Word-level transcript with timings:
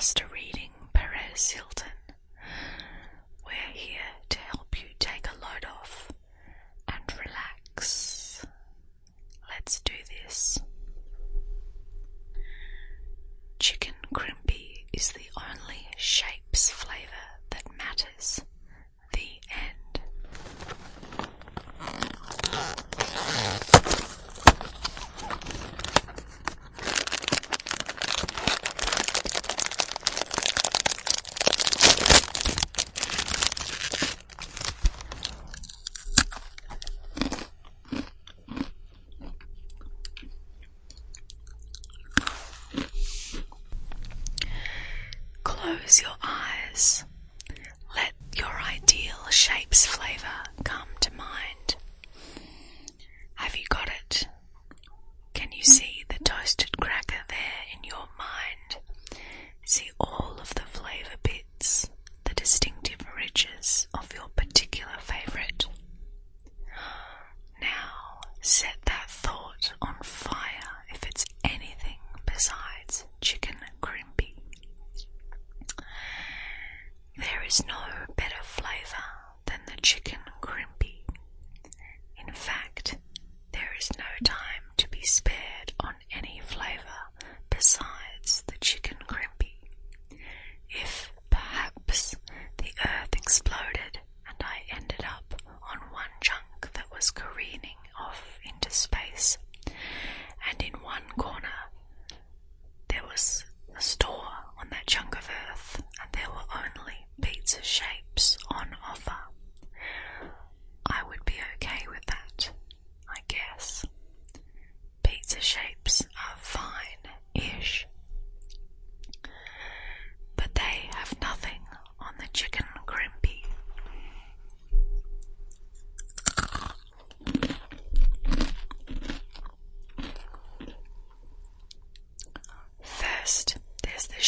master 0.00 0.24
reading 0.32 0.70
Perez 0.94 1.50
Hilton. 1.50 1.92
We're 3.44 3.74
here 3.74 4.09
come. 50.64 50.89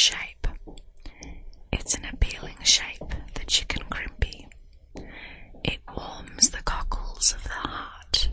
shape. 0.03 0.49
It's 1.73 1.95
an 1.95 2.05
appealing 2.13 2.57
shape, 2.65 3.15
the 3.35 3.45
chicken 3.47 3.85
crimpy. 3.89 4.49
It 5.63 5.79
warms 5.97 6.51
the 6.51 6.63
cockles 6.65 7.33
of 7.33 7.45
the 7.45 7.51
heart. 7.51 8.29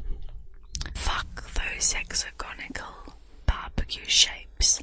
Fuck 0.96 1.44
those 1.54 1.94
hexagonical 1.94 3.14
barbecue 3.46 4.06
shapes 4.08 4.82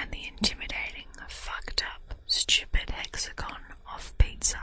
and 0.00 0.10
the 0.10 0.26
intimidating, 0.26 1.04
fucked 1.28 1.84
up, 1.84 2.14
stupid 2.26 2.88
hexagon 2.88 3.60
of 3.94 4.16
pizza. 4.16 4.60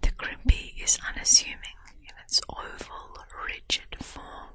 The 0.00 0.10
crimpy 0.10 0.74
is 0.82 0.98
unassuming 1.08 1.78
in 2.02 2.14
its 2.24 2.40
oval, 2.48 3.16
rigid 3.46 3.94
form. 4.00 4.50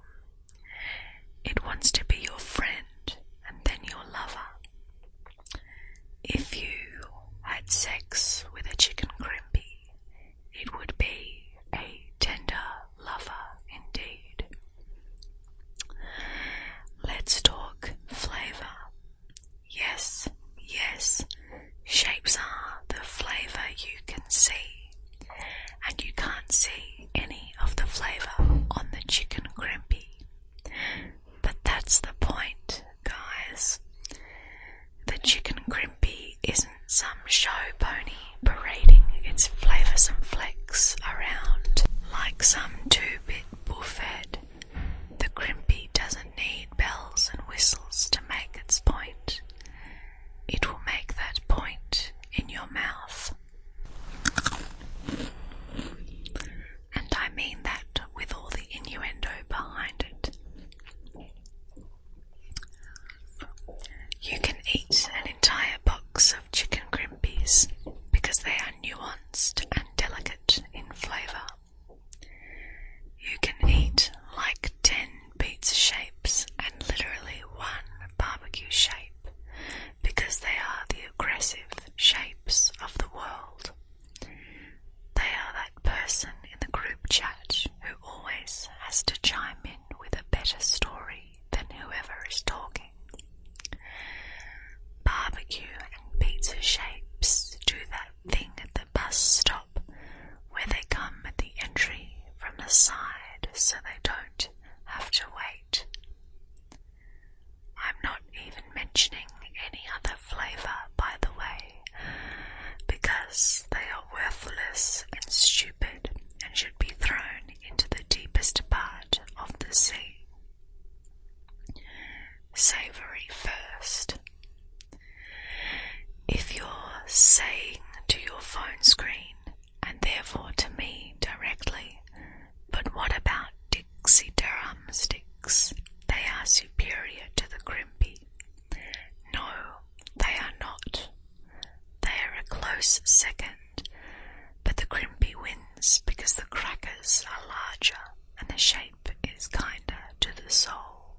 the 144.78 144.86
crimpy 144.86 145.36
wins 145.36 146.02
because 146.06 146.34
the 146.34 146.46
crackers 146.46 147.24
are 147.30 147.48
larger 147.48 147.98
and 148.40 148.50
the 148.50 148.58
shape 148.58 149.10
is 149.36 149.48
kinder 149.48 150.02
to 150.20 150.30
the 150.36 150.50
soul. 150.50 151.18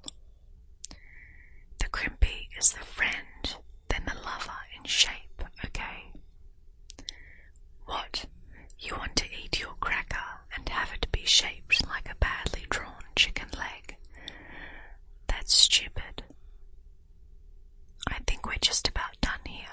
The 1.79 1.89
crimpy 1.89 2.49
is 2.57 2.71
the 2.71 2.79
friend, 2.85 3.55
then 3.89 4.03
the 4.05 4.15
lover 4.15 4.51
in 4.77 4.83
shape, 4.85 5.43
okay? 5.65 6.11
What? 7.85 8.25
You 8.79 8.95
want 8.95 9.15
to 9.17 9.25
eat 9.25 9.59
your 9.59 9.73
cracker 9.79 10.17
and 10.55 10.67
have 10.69 10.91
it 10.93 11.11
be 11.11 11.25
shaped 11.25 11.85
like 11.87 12.09
a 12.09 12.15
badly 12.15 12.65
drawn 12.69 13.03
chicken 13.15 13.49
leg? 13.57 13.95
That's 15.27 15.53
stupid. 15.53 16.23
I 18.07 18.19
think 18.25 18.45
we're 18.45 18.55
just 18.61 18.87
about 18.87 19.19
done 19.21 19.39
here. 19.45 19.65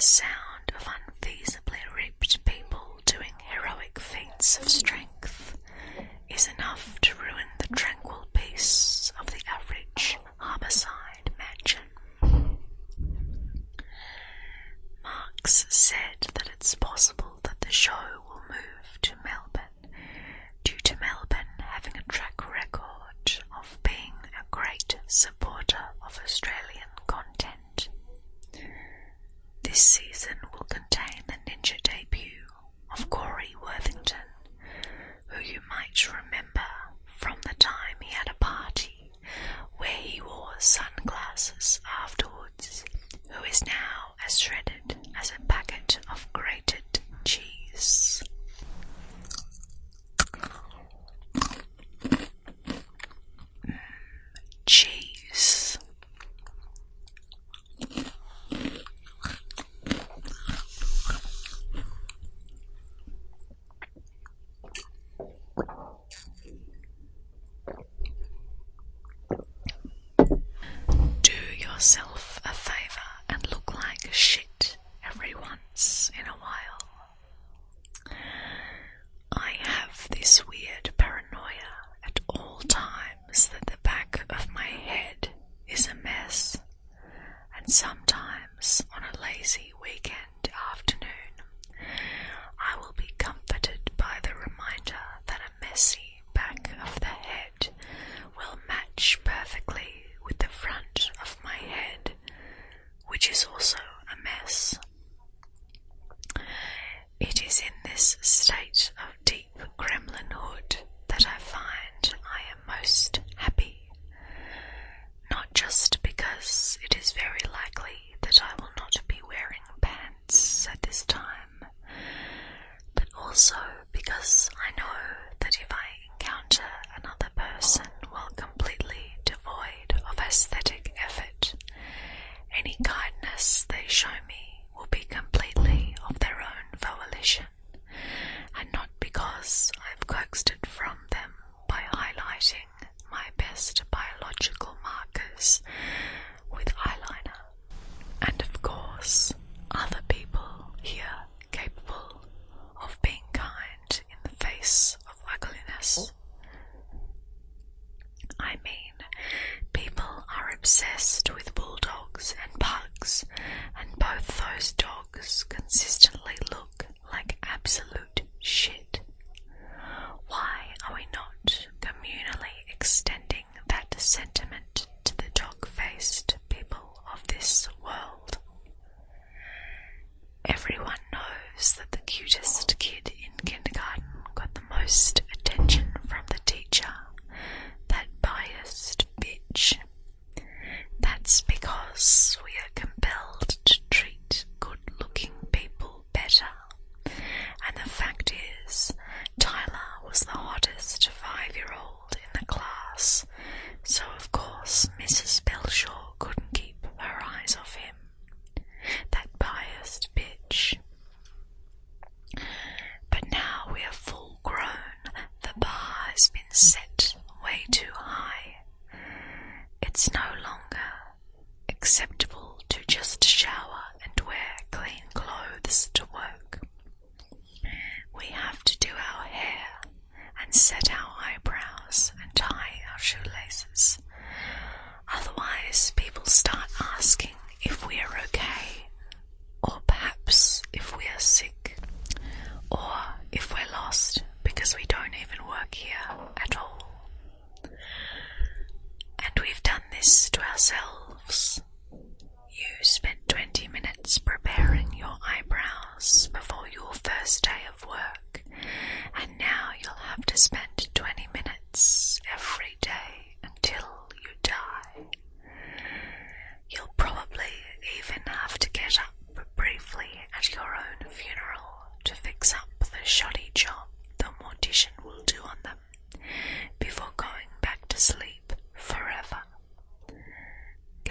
Yes. 0.00 0.29
see. 29.80 30.09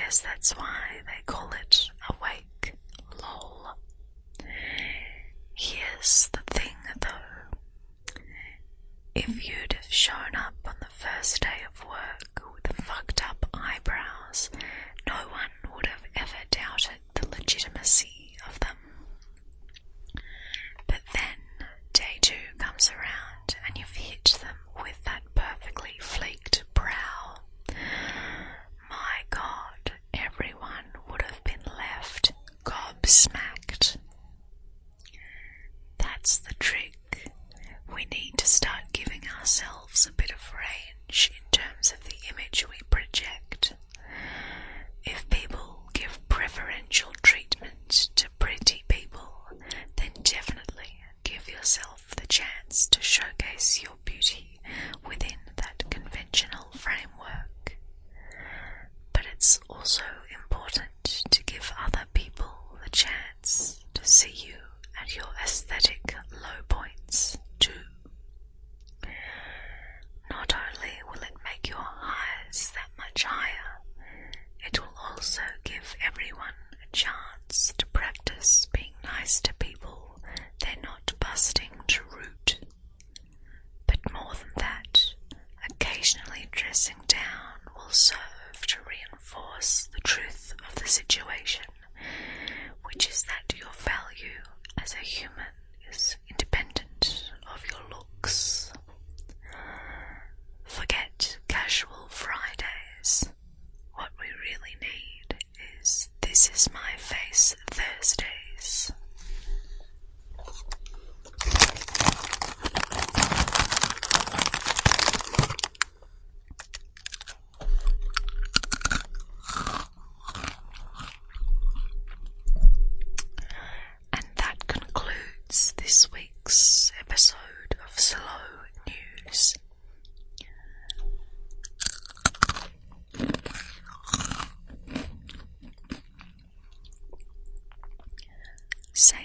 guess 0.09 0.21
that's 0.21 0.57
why 0.57 1.01
they 1.05 1.21
call 1.27 1.51
it 1.61 1.87
awake 2.09 2.73
lol. 3.21 3.75
Here's 5.53 6.29
the 6.33 6.39
thing 6.47 6.73
though. 6.99 8.17
If 9.13 9.47
you'd 9.47 9.73
have 9.73 9.93
shown 9.93 10.33
up 10.35 10.55
on 10.65 10.73
the 10.79 10.87
first 10.87 11.41
day 11.41 11.61
of 11.71 11.85
work 11.85 12.41
with 12.55 12.75
fucked 12.77 13.21
up 13.29 13.45
eyebrows 13.53 14.49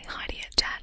Heidi 0.07 0.41
and 0.45 0.57
Jack 0.57 0.83